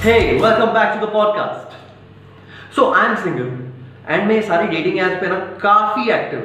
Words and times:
Hey, 0.00 0.38
welcome 0.40 0.72
back 0.72 0.94
to 0.94 1.00
the 1.04 1.10
podcast. 1.10 1.72
So 2.70 2.94
I'm 2.94 3.16
single 3.22 3.48
and 4.06 4.28
मैं 4.28 4.40
सारी 4.48 4.66
dating 4.68 4.98
apps 4.98 5.20
पे 5.20 5.28
ना 5.28 5.38
काफ़ी 5.62 6.10
एक्टिव। 6.16 6.44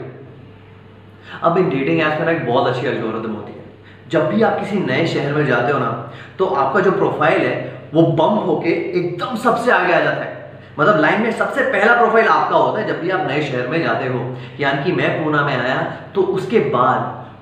अब 1.43 1.57
इन 1.57 1.69
डेटिंग 1.69 2.01
ऐप्स 2.01 2.19
में 2.19 2.25
ना 2.25 2.31
एक 2.31 2.45
बहुत 2.47 2.67
अच्छी 2.67 2.87
एल्गोरिथम 2.87 3.33
होती 3.33 3.53
है 3.53 4.09
जब 4.11 4.27
भी 4.29 4.41
आप 4.49 4.59
किसी 4.59 4.79
नए 4.79 5.05
शहर 5.13 5.33
में 5.33 5.45
जाते 5.45 5.71
हो 5.73 5.79
ना 5.79 5.91
तो 6.39 6.45
आपका 6.63 6.79
जो 6.87 6.91
प्रोफ़ाइल 6.91 7.45
है 7.45 7.53
वो 7.93 8.03
बम्प 8.19 8.45
होके 8.47 8.73
एकदम 8.99 9.35
सबसे 9.45 9.71
आगे 9.71 9.93
आ 9.93 9.99
जाता 9.99 10.23
है 10.23 10.59
मतलब 10.79 10.99
लाइन 11.01 11.21
में 11.21 11.31
सबसे 11.31 11.69
पहला 11.71 11.95
प्रोफ़ाइल 11.95 12.27
आपका 12.41 12.57
होता 12.57 12.79
है 12.79 12.87
जब 12.87 13.01
भी 13.01 13.09
आप 13.17 13.27
नए 13.29 13.41
शहर 13.49 13.67
में 13.67 13.81
जाते 13.83 14.07
हो 14.07 14.27
यानी 14.59 14.83
कि 14.83 14.91
मैं 15.01 15.17
पूना 15.23 15.45
में 15.45 15.55
आया 15.55 15.81
तो 16.15 16.21
उसके 16.37 16.59
बाद 16.77 17.01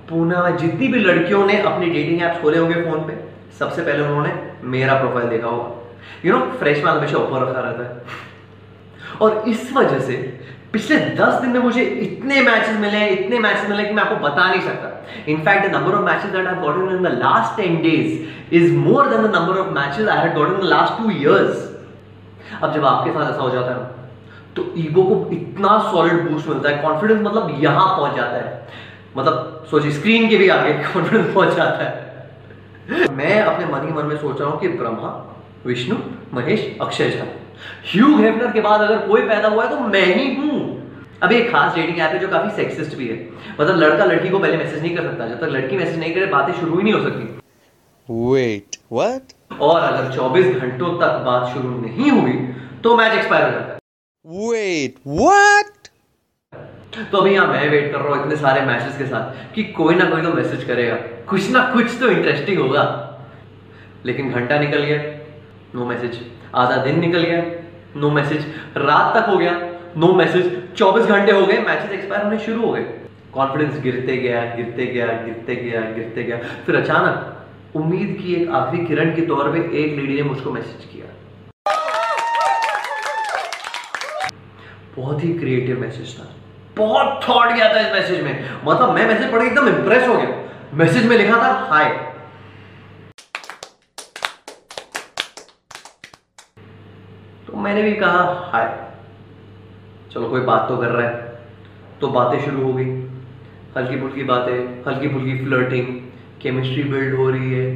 पूना 0.10 0.44
में 0.44 0.58
जितनी 0.58 0.88
भी 0.88 1.00
लड़कियों 1.10 1.46
ने 1.48 1.62
अपनी 1.74 1.90
डेटिंग 1.90 2.22
ऐप्स 2.22 2.42
खोले 2.42 2.58
होंगे 2.58 2.84
फ़ोन 2.90 3.08
पे 3.08 3.22
सबसे 3.60 3.82
पहले 3.82 4.04
उन्होंने 4.04 4.34
मेरा 4.76 5.00
प्रोफ़ाइल 5.00 5.30
देखा 5.30 5.48
होगा 5.48 5.80
यू 6.26 6.38
नो 6.38 6.46
फ्रेश 6.60 6.84
माल 6.84 6.98
हमेशा 6.98 7.18
ऊपर 7.18 7.48
रखा 7.48 7.60
रहता 7.60 7.84
है। 7.84 7.92
और 9.22 9.44
इस 9.48 9.72
वजह 9.74 10.00
से 10.02 10.16
पिछले 10.74 10.98
दस 11.16 11.42
दिन 11.42 11.50
में 11.50 11.60
मुझे 11.60 11.82
इतने 11.84 12.42
मैचेस 12.42 12.78
मिले 12.80 12.98
हैं, 12.98 13.10
इतने 13.12 13.40
मैचेस 13.40 13.70
मिले 13.70 13.84
कि 13.84 13.94
मैं 13.94 14.04
आपको 14.04 14.16
बता 14.26 14.50
नहीं 14.50 14.62
सकता। 14.62 14.88
In fact 15.32 15.68
the 15.68 15.72
number 15.76 15.94
of 15.94 16.04
matches 16.04 16.32
that 16.32 16.48
I 16.48 16.56
gotten 16.62 16.96
in 16.96 17.04
the 17.04 17.08
last 17.18 17.60
10 17.62 17.82
days 17.84 18.56
is 18.56 18.74
more 18.76 19.08
than 19.10 19.22
the 19.24 19.36
number 19.36 19.58
of 19.60 19.74
matches 19.76 20.08
I 20.08 20.18
had 20.18 20.36
gotten 20.36 20.54
in 20.54 20.60
the 20.60 20.70
last 20.70 21.02
2 21.02 21.12
years 21.12 21.70
अब 22.64 22.74
जब 22.74 22.86
आपके 22.86 23.12
साथ 23.12 23.32
ऐसा 23.32 23.42
हो 23.42 23.50
जाता 23.50 23.72
है 23.72 24.00
तो 24.56 24.66
ईगो 24.78 25.04
को 25.04 25.30
इतना 25.34 25.78
सॉलिड 25.92 26.30
बूस्ट 26.30 26.48
मिलता 26.48 26.70
है 26.70 26.78
कॉन्फिडेंस 26.78 27.22
मतलब 27.22 27.58
यहाँ 27.64 27.86
पहुँच 27.98 28.16
जाता 28.16 28.36
है। 28.36 28.68
मतलब 29.18 29.66
सोचिए 29.72 29.92
स्क्रीन 29.92 30.30
के 30.30 30.38
भी 30.38 30.48
आगे 30.50 30.74
कॉन्फिडेंस 30.84 31.34
पहुँच 31.34 31.56
जाता 31.56 31.84
है। 31.84 33.10
मैं 33.16 33.42
अपने 33.42 33.66
मन 33.66 33.88
ही 33.88 33.94
मन 33.94 34.06
में 34.06 34.18
सोच 34.18 34.40
रहा 34.42 34.50
हूँ 34.50 34.60
कि 34.60 34.68
ब्रह्मा 34.68 35.10
विष्णु 35.66 35.96
महेश 36.34 36.78
अक्षय 36.82 37.10
झा। 37.10 37.26
ह्यू 37.92 38.16
हेफनर 38.18 38.52
के 38.52 38.62
बाद 38.62 38.82
अगर 38.82 39.08
कोई 39.08 39.22
पैदा 39.22 39.48
हुआ 39.48 39.64
है 39.66 39.70
तो 39.70 39.80
मैं 39.88 40.06
ही 40.06 40.34
हूँ। 40.36 40.60
अभी 41.24 41.36
एक 41.36 41.52
खास 41.52 41.76
डेटिंग 41.76 42.00
ऐप 42.00 42.12
है 42.12 42.20
जो 42.20 42.28
काफ़ी 42.28 42.56
सेक्सिस्ट 42.56 42.96
भी 42.98 43.08
है। 43.08 43.18
मतलब 43.60 43.76
लड़का 43.76 44.06
लड़की 44.06 44.30
को 44.30 44.40
पहले 44.40 44.58
मैसेज 44.58 44.82
नहीं 44.82 44.96
कर 44.96 45.04
सकता। 45.04 45.28
जब 45.28 45.40
तक 45.42 45.52
लड़की 45.52 45.78
मैसेज 45.78 46.00
नहीं 46.00 46.14
करे 46.14 46.26
बातें 46.26 46.54
शुरू 46.54 46.78
ही 46.78 46.84
नहीं 46.84 46.94
हो 46.94 47.04
सकती। 47.04 47.38
Wait, 48.10 48.78
what? 48.94 49.36
और 49.62 49.82
अगर 49.82 50.12
24 50.12 50.46
घंटों 50.56 50.94
तक 51.00 51.22
बात 51.26 51.54
शुरू 51.54 51.70
नहीं 51.82 52.12
हुई 52.12 52.34
तो 52.84 52.96
मैच 52.98 53.14
एक्सपायर 53.14 53.46
हो 53.46 53.52
जाता 53.52 53.74
है। 53.74 53.80
Wait, 54.48 54.98
what? 55.20 55.90
तो 57.12 57.18
अभी 57.18 57.34
यहाँ 57.34 57.48
मैं 57.48 57.70
वेट 57.70 57.92
कर 57.92 58.00
रहा 58.00 58.16
हूँ 58.16 58.24
इतने 58.24 58.36
सारे 58.36 58.62
मैसेज 58.62 58.98
के 58.98 59.06
साथ 59.06 59.54
कि 59.56 59.64
कोई 59.64 59.96
ना 59.96 60.10
कोई 60.10 60.22
तो 60.22 60.34
मैसेज 60.34 60.64
करेगा। 60.64 60.96
कुछ 61.30 61.50
ना 61.52 61.72
कुछ 61.74 62.00
तो 62.00 62.10
इंटरेस्टिंग 62.10 62.60
होगा। 62.60 62.84
लेकिन 64.06 64.32
घंटा 64.32 64.60
निकल 64.60 64.84
गया। 64.84 65.21
नो 65.76 65.86
मैसेज 65.86 66.20
आधा 66.56 66.76
दिन 66.76 67.00
निकल 67.00 67.24
गया। 67.24 67.42
नो 68.00 68.10
मैसेज 68.12 68.46
रात 68.78 69.16
तक 69.16 69.30
हो 69.30 69.38
गया। 69.38 69.52
नो 69.98 70.14
मैसेज 70.14 70.76
24 70.76 71.06
घंटे 71.06 71.32
हो 71.32 71.46
गए। 71.46 71.58
मैसेज 71.60 71.92
एक्सपायर 71.92 72.24
होने 72.24 72.40
शुरू 72.40 72.66
हो 72.66 72.72
गए। 72.74 72.84
कॉन्फिडेंस 73.34 73.80
गिरते 73.84 74.18
गया 74.18 74.44
गिरते 74.56 74.86
गया 74.86 75.06
गिरते 75.26 75.56
गया 75.56 75.82
गिरते 75.92 76.24
गया। 76.24 76.38
फिर 76.66 76.76
अचानक, 76.76 77.38
उम्मीद 77.76 78.18
की 78.22 78.34
एक 78.34 78.50
आखिरी 78.50 78.86
किरण 78.86 79.16
के 79.16 79.22
तौर 79.22 79.52
पे 79.52 79.60
एक 79.84 79.98
लेडी 80.00 80.16
ने 80.16 80.24
मुझको 80.24 80.52
मैसेज 80.52 80.86
किया। 80.86 81.08
बहुत 84.96 85.24
ही 85.24 85.34
क्रिएटिव 85.34 85.80
मैसेज 85.80 86.20
था। 86.20 86.30
बहुत 86.78 87.20
थॉट 87.30 87.48
गया 87.48 87.74
था 87.76 87.80
इस 87.80 87.94
मैसेज 87.94 88.24
में। 88.24 88.50
मतलब 88.66 88.90
मैं 88.90 89.08
मैसेज 89.08 89.32
पढ़ 89.32 89.42
के 89.42 89.48
एकदम 89.48 89.68
इंप्रेस 89.68 90.08
हो 90.08 90.14
गया। 90.14 90.40
मैसेज 90.74 91.06
में 91.06 91.18
लिखा 91.18 91.38
था 91.38 91.54
हाय 91.70 91.90
तो 97.48 97.51
मैंने 97.62 97.82
भी 97.84 97.94
कहा, 97.96 98.24
हाय, 98.52 98.68
चलो 100.14 100.30
कोई 100.30 100.42
बात 100.42 100.68
तो 100.70 100.78
कर 100.78 100.88
रहा 100.88 101.08
है। 101.08 101.30
तो 102.02 102.08
बातें 102.10 102.40
शुरू 102.42 102.64
हो 102.64 102.74
गई। 102.74 102.86
हल्की 103.78 104.00
फुल्की 104.00 104.24
बातें 104.24 104.56
हल्की 104.88 105.08
फुल्की 105.10 105.38
फ्लर्टिंग 105.46 105.88
केमिस्ट्री 106.42 106.84
बिल्ड 106.84 107.16
हो 107.16 107.30
रही 107.30 107.54
है। 107.54 107.68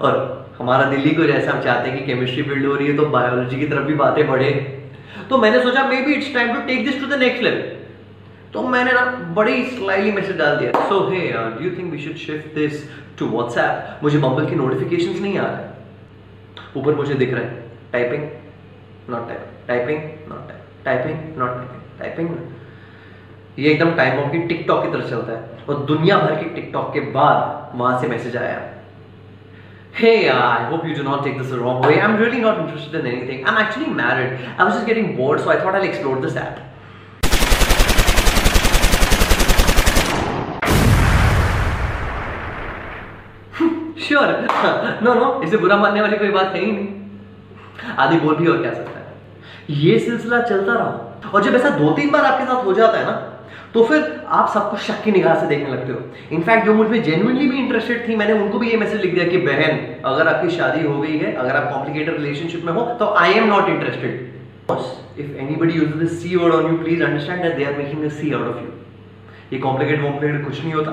और 0.00 0.16
हमारा 0.58 0.84
दिल्ली 0.90 1.10
को 1.10 1.24
जैसा 1.24 1.52
हम 1.52 1.60
चाहते 1.62 1.90
हैं 1.90 1.98
कि 1.98 2.06
केमिस्ट्री 2.06 2.42
बिल्ड 2.42 2.66
हो 2.66 2.74
रही 2.74 2.86
है 2.86 2.96
तो 2.96 3.06
बायोलॉजी 3.06 3.60
की 3.60 3.66
तरफ़ 3.66 3.84
भी 3.84 3.94
बातें 3.94 4.26
बढ़े। 4.28 4.50
तो 5.30 5.38
मैंने 5.38 5.62
सोचा 5.62 5.84
maybe 6.02 6.12
it's 6.14 6.32
time 6.34 6.54
to 6.54 6.60
take 6.66 6.84
this 6.84 7.00
to 7.00 7.06
the 7.06 7.18
next 7.18 7.42
level 7.42 7.62
तो 8.52 8.62
मैंने 8.68 8.92
ना 8.92 9.04
बड़ी 9.36 9.64
स्लाइली 9.66 10.12
मैसेज 10.12 10.36
डाल 10.36 10.56
दिया। 10.56 10.88
So 10.88 11.00
hey 11.10 11.20
do 11.32 11.64
you 11.64 11.70
think 11.70 11.92
we 11.92 11.98
should 11.98 12.16
shift 12.16 12.54
this 12.54 12.84
to 13.18 13.26
WhatsApp 13.28 14.02
मुझे 14.02 14.18
बम्बल 14.18 14.46
की 14.46 14.54
नोटिफिकेशंस 14.54 15.20
नहीं 15.20 15.38
आ 15.38 15.46
रहा 15.46 16.80
ऊपर 16.80 16.94
मुझे 16.94 17.14
दिख 17.14 17.34
रहा 17.34 17.42
है 17.42 17.64
typing 17.92 18.22
not 19.10 19.28
typing 19.28 19.66
typing 19.68 19.98
not 20.28 20.48
typing 20.48 20.84
typing 20.84 21.38
not 21.38 21.48
typing 21.48 22.00
typing 22.00 22.28
ये 23.58 23.70
एकदम 23.70 23.90
टाइम 23.96 24.18
ऑफ़ 24.20 24.30
की 24.32 24.38
टिकटॉक 24.48 24.84
की 24.84 24.90
तरह 24.90 25.08
चलता 25.10 25.32
है। 25.32 25.38
और 25.68 25.84
दुनिया 25.86 26.18
भर 26.18 26.34
के 26.42 26.48
टिकटॉक 26.54 26.92
के 26.94 27.00
बाद 27.12 27.78
वहाँ 27.78 28.00
से 28.00 28.08
मैसेज 28.08 28.36
आया। 28.36 28.60
Hey 29.98 30.12
I 30.28 30.70
hope 30.70 30.86
you 30.86 30.94
do 30.94 31.02
not 31.02 31.24
take 31.24 31.38
this 31.38 31.52
wrong 31.52 31.84
way 31.86 31.98
I 31.98 32.04
am 32.04 32.16
really 32.16 32.40
not 32.40 32.58
interested 32.58 33.00
in 33.00 33.12
anything 33.12 33.46
I 33.46 33.54
am 33.54 33.60
actually 33.60 33.90
married 33.94 34.32
I 34.32 34.64
was 34.64 34.72
just 34.74 34.86
getting 34.86 35.16
bored 35.16 35.40
so 35.40 35.50
I 35.50 35.58
thought 35.58 35.74
I 35.74 35.80
will 35.80 35.90
explore 35.90 36.20
this 36.20 36.36
app 36.36 36.64
no 45.02 45.12
no 45.14 45.42
इसे 45.42 45.56
बुरा 45.56 45.76
मानने 45.76 46.00
वाली 46.00 46.16
कोई 46.18 46.28
बात 46.30 46.54
है 46.54 46.60
ही 46.60 46.70
नहीं। 46.72 46.88
आदि 47.98 48.16
बोल 48.20 48.36
भी 48.36 48.46
और 48.46 48.60
क्या 48.62 48.72
सकता 48.74 48.97
ये 49.70 49.98
सिलसिला 49.98 50.40
चलता 50.42 50.72
रहा। 50.74 51.30
और 51.34 51.42
जब 51.44 51.54
ऐसा 51.54 51.70
दो 51.70 51.90
तीन 51.92 52.10
बार 52.10 52.24
आपके 52.24 52.44
साथ 52.44 52.64
हो 52.64 52.72
जाता 52.74 52.98
है 52.98 53.04
ना 53.06 53.34
तो 53.74 53.82
फिर 53.84 54.04
आप 54.28 54.48
सबको 54.50 54.76
शक 54.78 55.02
की 55.04 55.12
निगाह 55.12 55.34
से 55.40 55.46
देखने 55.46 55.72
लगते 55.72 55.92
हो। 55.92 55.98
इनफैक्ट 56.32 56.66
जो 56.66 56.74
मुझमें 56.74 57.02
जेनुअनली 57.02 57.48
भी 57.48 57.58
इंटरेस्टेड 57.58 58.08
थी, 58.08 58.16
मैंने 58.16 58.32
उनको 58.34 58.58
भी 58.58 58.70
ये 58.70 58.76
मैसेज 58.76 59.00
लिख 59.00 59.14
दिया 59.14 59.26
कि, 59.28 59.38
बहन, 59.38 59.78
अगर 60.04 60.28
आपकी 60.28 60.50
शादी 60.50 60.86
हो 60.86 60.98
गई 61.00 61.18
है, 61.18 61.32
अगर 61.34 61.56
आप 61.56 61.70
कॉम्प्लिकेटेड 61.72 62.16
रिलेशनशिप 62.16 62.64
में 62.64 62.72
हो 62.72 62.84
तो 63.00 63.06
I 63.16 63.32
am 63.32 63.48
not 63.48 63.68
interested 63.68 64.26
if 65.20 65.36
anybody 65.38 65.74
uses 65.74 66.02
the 66.02 66.08
C 66.14 66.36
word 66.36 66.54
on 66.54 66.70
you 66.70 66.78
please 66.78 67.02
understand 67.02 67.42
that 67.42 67.56
they 67.56 67.64
are 67.64 67.76
making 67.78 68.04
a 68.04 68.08
C 68.14 68.32
out 68.32 68.48
of 68.48 68.56
you 68.56 68.70
ये 69.52 69.58
कॉम्प्लिकेटेड 69.58 70.02
कॉम्प्लिकेटेड 70.02 70.44
कुछ 70.44 70.62
नहीं 70.62 70.72
होता। 70.72 70.92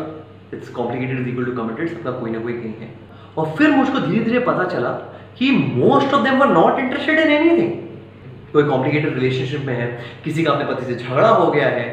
It's 0.53 0.69
complicated 0.71 1.19
is 1.19 1.29
equal 1.29 1.45
to 1.45 1.51
committed 1.61 1.89
सबका 1.89 2.11
कोई 2.19 2.31
ना 2.31 2.39
कोई 2.39 2.53
कहीं 2.53 2.73
है। 2.81 2.93
और 3.37 3.55
फिर 3.57 3.71
मुझको 3.71 3.99
धीरे 3.99 4.23
धीरे 4.25 4.39
पता 4.51 4.63
चला 4.75 4.89
कि 5.39 5.51
most 5.51 6.13
of 6.13 6.23
them 6.23 6.39
were 6.39 6.49
not 6.49 6.79
interested 6.79 7.19
in 7.19 7.31
anything 7.31 7.73
कोई 8.55 8.63
कॉम्प्लिकेटेड 8.63 9.13
रिलेशनशिप 9.13 9.65
में 9.65 9.73
है, 9.73 9.87
किसी 10.23 10.43
का 10.43 10.51
अपने 10.51 10.65
पति 10.65 10.85
से 10.85 10.95
झगड़ा 10.95 11.29
हो 11.29 11.51
गया 11.51 11.67
है, 11.69 11.85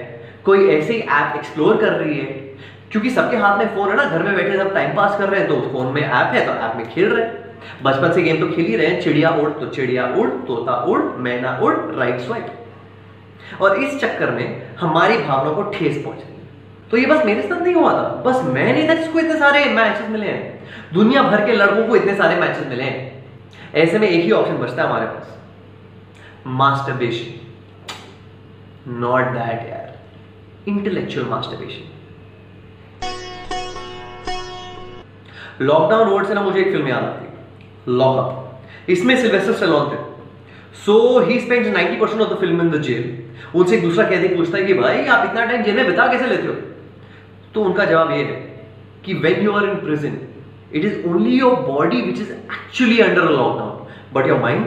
कोई 0.44 0.68
ऐसे 0.70 0.92
ही 0.92 1.00
ऐप 1.00 1.36
एक्सप्लोर 1.36 1.76
कर 1.76 1.92
रही 1.94 2.18
है, 2.18 2.26
क्योंकि 2.90 3.10
सबके 3.10 3.36
हाथ 3.36 3.58
में 3.58 3.74
फ़ोन 3.74 3.88
है 3.90 3.96
ना, 3.96 4.04
घर 4.04 4.22
में 4.22 4.34
बैठे 4.36 4.56
सब 4.58 4.74
टाइम 4.74 4.94
पास 4.96 5.18
कर 5.18 5.28
रहे 5.28 5.40
हैं 5.40 5.48
तो 5.48 5.60
फ़ोन 5.72 5.92
में 5.94 6.02
ऐप 6.02 6.34
है 6.34 6.46
तो 6.46 6.52
ऐप 6.64 6.76
में 6.76 6.88
खेल 6.90 7.08
रहे 7.08 7.40
बचपन 7.82 8.12
से 8.12 8.22
गेम 8.22 8.40
तो 8.40 8.46
खेल 8.48 8.66
ही 8.66 8.76
रहे 8.76 8.86
हैं, 8.86 9.00
चिड़िया 9.02 9.30
उड़ 9.30 9.50
तो 9.50 9.66
चिड़िया 9.68 10.06
उड़, 10.08 10.28
तोता 10.28 10.74
उड़, 10.74 11.00
मैना 11.18 11.58
उड़ 11.62 11.74
राइट 11.94 12.20
स्वाइप 12.20 13.60
और 13.62 13.76
इस 13.76 14.00
चक्कर 14.00 14.30
में 14.30 14.76
हमारी 14.80 15.18
भावना 15.18 15.52
को 15.52 15.62
ठेस 15.70 16.02
पहुँच 16.04 16.16
रही 16.16 16.30
तो 16.90 16.96
ये 16.96 17.06
बस 17.06 17.24
मेरे 17.26 17.42
साथ 17.42 17.60
नहीं 17.60 17.74
हुआ 17.74 17.92
था, 17.92 18.08
बस 18.24 18.42
मैं 18.44 18.72
नहीं 18.72 18.88
था 18.88 18.94
जिसको 18.94 19.18
इतने 19.18 19.36
सारे 19.38 19.64
मैचेस 19.66 20.08
मिले 20.10 20.26
हैं। 20.26 20.92
दुनिया 20.94 21.22
भर 21.22 21.44
के 21.46 21.52
लड़कों 21.52 21.86
को 21.88 21.96
इतने 21.96 22.14
सारे 22.14 22.36
मैचेस 22.36 22.66
मिले 22.68 22.82
हैं। 22.82 23.24
ऐसे 23.74 23.98
में 23.98 24.08
एक 24.08 24.24
ही 24.24 24.30
ऑप्शन 24.32 24.56
बचता 24.56 24.82
है 24.82 24.88
हमारे 24.88 25.06
पास। 25.06 25.38
मास्टरबेशन 26.46 27.26
नॉट 29.00 29.24
दैट 29.24 29.68
यार 29.68 29.98
इंटेलेक्चुअल 30.68 31.26
मास्टरबेशन 31.28 31.84
लॉकडाउन 35.60 36.08
वर्ड 36.08 36.26
से 36.26 36.34
ना 36.34 36.42
मुझे 36.42 36.60
एक 36.60 36.70
फ़िल्म 36.72 36.88
याद 36.88 37.04
आती 37.04 37.92
लॉकअप 37.92 38.90
इसमें 38.90 39.16
सिल्वेस्टर 39.22 39.52
स्टेलोन 39.52 39.90
थे. 39.92 39.96
So 40.84 40.94
he 41.20 41.40
spend 41.40 41.66
90% 41.76 42.20
of 42.20 42.30
the 42.34 42.38
film 42.40 42.60
in 42.60 42.70
the 42.70 42.80
jail 42.82 43.04
उनसे 43.54 43.76
एक 43.76 43.82
दूसरा 43.82 44.08
कैदी 44.08 44.28
पूछता 44.28 44.58
है 44.58 44.64
कि, 44.64 44.74
भाई, 44.74 45.06
आप 45.06 45.24
इतना 45.26 45.44
टाइम 45.44 45.62
जेल 45.62 45.76
में 45.76 45.86
बिता 45.86 46.06
कैसे 46.12 46.26
लेते 46.26 46.46
हो? 46.46 46.54
तो 47.54 47.64
उनका 47.64 47.84
जवाब 47.84 48.10
ये 48.10 48.16
है 48.16 48.40
कि 49.04 49.14
when 49.14 49.42
you 49.44 49.52
are 49.52 49.64
in 49.68 49.74
prison 49.74 50.18
it 50.74 50.84
is 50.84 51.06
only 51.08 51.38
your 51.38 51.54
body 51.60 52.00
which 52.02 52.20
is 52.20 52.32
actually 52.32 53.00
under 53.00 53.22
a 53.22 53.30
lockdown 53.30 53.86
but 54.12 54.26
your 54.26 54.40
mind 54.40 54.66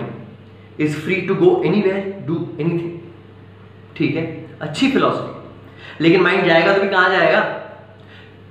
is 0.80 1.00
free 1.00 1.16
to 1.22 1.36
go 1.36 1.62
anywhere 1.66 2.14
do 2.28 2.36
anything 2.60 3.00
ठीक 3.98 4.16
है? 4.16 4.24
अच्छी 4.62 4.92
फिलोसफी 4.92 6.04
लेकिन 6.04 6.22
माइंड 6.22 6.46
जाएगा 6.46 6.74
तो 6.74 6.82
भी 6.82 6.90
कहाँ 6.90 7.10
जाएगा? 7.10 7.44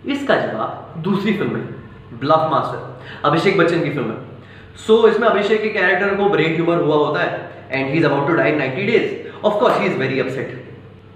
इसका 0.06 0.36
जवाब 0.36 1.02
दूसरी 1.02 1.32
फ़िल्म 1.32 1.56
है 1.56 2.18
ब्लफ 2.18 2.50
मास्टर 2.50 3.28
अभिषेक 3.28 3.58
बच्चन 3.58 3.84
की 3.84 3.90
फ़िल्म 3.90 4.10
है 4.10 4.32
सो 4.76 4.96
so, 4.96 5.08
इसमें 5.08 5.28
अभिषेक 5.28 5.62
के 5.62 5.68
कैरेक्टर 5.68 6.14
को 6.16 6.28
ब्रेन 6.28 6.54
ट्यूमर 6.56 6.80
हुआ 6.80 6.96
होता 6.96 7.20
है 7.20 7.52
and 7.70 7.90
he 7.90 7.98
is 7.98 8.06
about 8.06 8.28
to 8.28 8.34
die 8.34 8.52
in 8.52 8.60
90 8.60 8.86
days 8.86 9.44
of 9.44 9.58
course 9.60 9.78
he 9.80 9.86
is 9.86 9.96
very 9.98 10.20
upset 10.20 10.62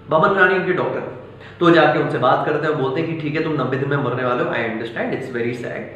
Boman 0.09 0.35
Irani 0.39 0.55
उनके 0.55 0.73
डॉक्टर 0.73 1.17
तो 1.59 1.71
जाके 1.71 1.99
उनसे 1.99 2.17
बात 2.17 2.45
करते 2.45 2.67
हैं 2.67 2.77
बोलते 2.77 3.01
हैं 3.01 3.15
कि 3.15 3.21
ठीक 3.21 3.35
है 3.35 3.43
तुम 3.43 3.57
90 3.57 3.79
दिन 3.79 3.89
में 3.89 4.03
मरने 4.03 4.25
वाले 4.25 4.43
हो 4.43 4.49
I 4.49 4.63
understand 4.63 5.13
it's 5.13 5.31
very 5.33 5.53
sad 5.55 5.87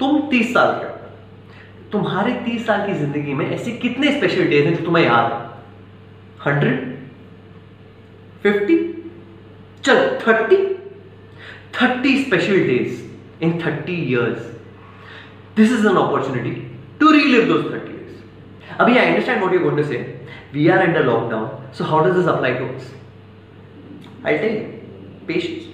तुम 0.00 0.20
30 0.30 0.52
साल 0.54 0.72
के 0.74 0.99
तुम्हारे 1.92 2.32
तीस 2.44 2.66
साल 2.66 2.86
की 2.86 2.92
ज़िंदगी 2.94 3.34
में 3.34 3.50
ऐसे 3.50 3.72
कितने 3.72 4.12
स्पेशल 4.12 4.44
डेज़ 4.48 4.66
हैं 4.66 4.76
जो 4.76 4.84
तुम्हें 4.84 5.04
याद 5.04 5.32
है? 5.32 5.38
हंड्रेड 6.46 6.98
फिफ्टी 8.42 8.76
चल 9.84 10.18
thirty 10.26 10.56
thirty 11.80 12.22
special 12.24 12.60
days 12.66 13.02
in 13.44 13.58
thirty 13.66 13.94
years 13.94 14.38
this 15.56 15.72
is 15.72 15.86
an 15.86 15.96
opportunity 15.96 16.50
to 17.00 17.10
relive 17.10 17.46
those 17.46 17.64
thirty 17.72 17.92
years. 17.92 18.80
अभी 18.80 18.98
I 18.98 19.06
understand 19.06 19.42
what 19.42 19.52
you 19.52 19.60
going 19.60 19.76
to 19.76 19.84
say 19.84 20.22
we 20.52 20.68
are 20.68 20.78
under 20.78 21.04
lockdown 21.04 21.72
so 21.72 21.84
how 21.84 22.04
does 22.04 22.16
this 22.16 22.28
apply 22.28 22.54
to 22.54 22.64
us 22.64 22.94
I 24.26 24.38
tell 24.38 24.56
patience 25.26 25.68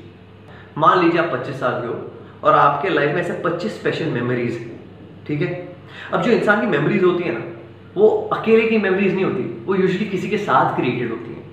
मान 0.79 1.05
लीजिए 1.05 1.21
आप 1.21 1.33
25 1.33 1.61
साल 1.61 1.81
के 1.81 1.87
हो 1.87 2.13
और 2.45 2.55
आपके 2.55 2.89
life 2.89 3.15
में 3.15 3.21
ऐसे 3.21 3.43
25 3.43 3.79
स्पेशल 3.79 4.11
मेमोरीज 4.11 4.53
हैं, 4.53 4.81
ठीक 5.27 5.41
है? 5.43 5.76
अब 6.13 6.23
जो 6.23 6.31
इंसान 6.33 6.61
की 6.61 6.67
मेमोरीज 6.67 7.05
होती 7.05 7.25
है 7.25 7.35
ना, 7.35 7.45
वो 7.97 8.09
अकेले 8.33 8.69
की 8.69 8.79
मेमोरीज 8.79 9.15
नहीं 9.15 9.25
होती, 9.25 9.43
वो 9.67 9.75
यूजली 9.75 10.05
किसी 10.05 10.29
के 10.29 10.39
साथ 10.39 10.77
क्रिएटेड 10.77 11.11
होती 11.11 11.31
हैं। 11.31 11.45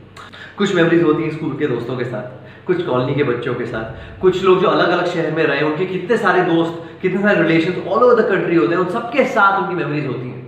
कुछ 0.58 0.76
मेमोरीज 0.76 1.04
होती 1.04 1.24
हैं 1.24 1.32
स्कूल 1.32 1.58
के 1.58 1.68
दोस्तों 1.68 1.98
के 1.98 2.06
साथ, 2.06 2.66
कुछ 2.68 2.86
कॉलोनी 2.86 3.16
के 3.16 3.24
बच्चों 3.24 3.54
के 3.54 3.66
साथ, 3.66 4.20
कुछ 4.22 4.44
लोग 4.44 4.62
जो 4.62 4.68
अलग 4.68 4.90
अलग 4.90 5.06
शहर 5.06 5.32
में 5.32 5.44
रहे, 5.44 5.62
उनके 5.62 5.86
कितने 5.86 6.18
सारे 6.18 6.42
दोस्त, 6.44 6.82
कितने 7.02 7.22
सारे 7.22 7.42
relation 7.42 7.82
all 7.82 8.04
over 8.04 8.22
the 8.22 8.28
country 8.30 8.56
होते 8.56 8.76
हैं, 8.76 8.82
उन 8.82 8.90
सबके 8.90 9.26
साथ 9.26 9.62
उनकी 9.62 9.76
मेमोरीज 9.76 10.08
होती 10.08 10.30
हैं। 10.30 10.42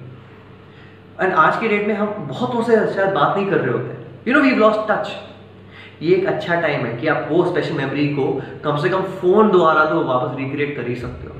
एंड 1.21 1.33
आज 1.33 1.59
के 1.61 1.67
डेट 1.67 1.87
में 1.87 1.93
हम 1.95 2.07
बहुतों 2.29 2.63
से 2.63 2.75
शायद 2.95 3.13
बात 3.13 3.37
नहीं 3.37 3.47
कर 3.47 3.57
रहे 3.57 3.73
होते। 3.73 4.31
You 4.31 4.37
know 4.37 4.41
we 4.41 4.55
lost 4.55 4.91
touch 4.91 5.15
ये 6.01 6.15
एक 6.15 6.25
अच्छा 6.25 6.55
टाइम 6.61 6.85
है 6.85 6.93
कि 6.97 7.07
आप 7.07 7.27
वो 7.31 7.43
स्पेशल 7.45 7.73
मेमोरी 7.73 8.07
को 8.07 8.23
कम 8.63 8.77
से 8.77 8.89
कम 8.89 9.01
फ़ोन 9.19 9.51
द्वारा 9.51 9.85
तो 9.85 10.03
वापस 10.03 10.37
रिक्रिएट 10.39 10.75
कर 10.77 10.87
ही 10.87 10.95
सकते 10.95 11.27
हो। 11.27 11.35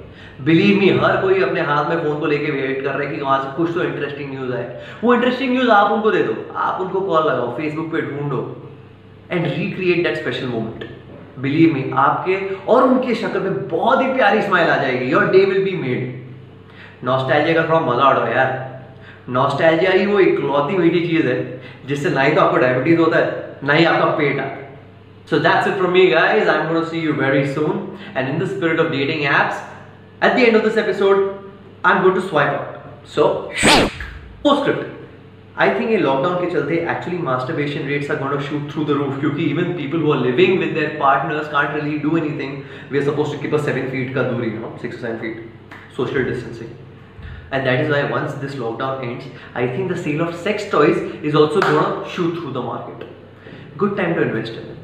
बिलीव 0.45 0.79
मी 0.79 0.89
हर 0.99 1.15
कोई 1.21 1.41
अपने 1.43 1.61
हाथ 1.67 1.89
में 1.89 2.03
फ़ोन 2.03 2.19
को 2.19 2.25
लेके 2.25 2.51
वेट 2.51 2.81
कर 2.83 2.89
रहा 2.89 2.99
है 2.99 3.15
कि 3.15 3.21
वहाँ 3.21 3.39
से 3.43 3.55
कुछ 3.57 3.73
तो 3.73 3.83
इंटरेस्टिंग 3.83 4.31
न्यूज़ 4.31 4.53
आए। 4.53 4.81
वो 5.03 5.13
इंटरेस्टिंग 5.13 5.51
न्यूज़ 5.53 5.69
आप 5.71 5.91
उनको 5.91 6.11
दे 6.11 6.23
दो। 6.23 6.35
आप 6.55 6.81
उनको 6.81 7.01
कॉल 7.01 7.23
लगाओ 7.29 7.55
फेसबुक 7.57 7.91
पे 7.91 8.01
ढूंढो 8.01 8.39
and 9.31 9.45
recreate 9.45 10.03
that 10.03 10.17
special 10.17 10.47
moment 10.47 10.85
believe 11.41 11.73
me 11.73 11.83
आपके 11.99 12.35
और 12.73 12.83
उनके 12.83 13.15
शक्ल 13.15 13.39
पे 13.39 13.49
बहुत 13.75 14.01
ही 14.01 14.13
प्यारी 14.13 14.41
स्माइल 14.41 14.69
आ 14.69 14.77
जाएगी। 14.81 15.11
Your 15.11 15.25
day 15.31 15.45
will 15.45 15.63
be 15.63 15.77
made 15.77 17.05
nostalgia 17.05 17.61
का 17.61 17.67
थोड़ा 17.69 17.79
मज़ा 17.87 18.09
उठाओ 18.09 18.27
यार। 18.33 18.53
नॉस्टैल्जिया 19.29 19.91
ही 19.91 20.05
वो 20.05 20.19
इकलौती 20.19 20.77
मीठी 20.77 21.07
चीज़ 21.07 21.27
है 21.27 21.39
जिससे 21.87 22.09
ना 22.09 22.21
ही 22.21 22.35
तो 22.35 22.41
आपको 22.41 22.57
डायबिटीज़ 22.57 22.99
होता 22.99 23.17
है 23.17 23.57
ना 23.63 23.73
ही 23.73 23.85
आपका 23.85 24.05
पेट 24.17 24.39
आता 24.39 24.49
है। 24.49 24.63
So 25.29 25.37
that's 25.43 25.67
it 25.67 25.77
from 25.77 25.93
me, 25.93 26.01
guys. 26.09 26.49
I'm 26.53 26.67
going 26.71 26.83
to 26.83 26.89
see 26.89 26.99
you 27.03 27.13
very 27.19 27.39
soon. 27.53 27.77
And 28.13 28.27
in 28.31 28.35
the 28.41 28.47
spirit 28.49 28.81
of 28.81 28.91
dating 28.91 29.23
apps, 29.27 29.61
at 30.21 30.35
the 30.35 30.45
end 30.45 30.55
of 30.55 30.63
this 30.63 30.77
episode, 30.77 31.51
I'm 31.83 32.03
going 32.03 32.15
to 32.15 32.27
swipe 32.27 32.49
out. 32.49 32.81
So, 33.05 33.51
postscript. 34.43 34.91
I 35.57 35.73
think 35.73 35.91
in 35.91 36.01
lockdown 36.01 36.41
के 36.41 36.51
चलते 36.51 36.85
actually 36.93 37.17
masturbation 37.17 37.85
rates 37.87 38.09
are 38.09 38.17
going 38.17 38.37
to 38.37 38.43
shoot 38.45 38.71
through 38.71 38.85
the 38.85 38.95
roof 38.95 39.19
क्योंकि 39.19 39.45
even 39.51 39.75
people 39.77 39.99
who 39.99 40.11
are 40.11 40.17
living 40.17 40.57
with 40.59 40.73
their 40.75 40.97
partners 40.97 41.47
can't 41.53 41.73
really 41.73 41.99
do 41.99 42.17
anything. 42.17 42.65
We 42.89 42.97
are 42.97 43.05
supposed 43.05 43.31
to 43.31 43.37
keep 43.37 43.53
a 43.53 43.61
seven 43.67 43.89
feet 43.91 44.13
का 44.15 44.25
दूरी, 44.31 44.51
you 44.51 44.59
know, 44.59 44.73
six 44.81 44.97
to 44.97 45.01
seven 45.01 45.19
feet, 45.21 45.37
social 45.95 46.25
distancing. 46.25 46.75
And 47.51 47.65
that 47.65 47.79
is 47.79 47.89
why 47.89 48.03
once 48.11 48.33
this 48.33 48.55
lockdown 48.55 49.05
ends, 49.05 49.25
I 49.53 49.67
think 49.67 49.89
the 49.89 49.97
sale 49.97 50.27
of 50.27 50.35
sex 50.35 50.69
toys 50.69 50.97
is 51.31 51.35
also 51.35 51.61
going 51.61 52.03
to 52.03 52.09
shoot 52.09 52.33
through 52.39 52.51
the 52.51 52.61
market. 52.61 53.07
Good 53.77 53.95
time 53.95 54.15
to 54.15 54.23
invest 54.23 54.53
in 54.53 54.71
it. 54.71 54.74